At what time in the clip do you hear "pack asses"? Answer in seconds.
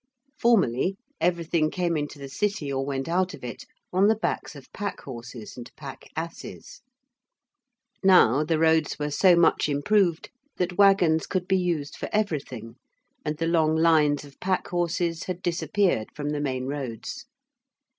5.75-6.81